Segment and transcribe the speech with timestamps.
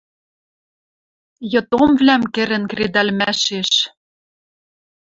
[1.51, 3.71] Йыд омвлӓм кӹрӹн кредӓлмӓшеш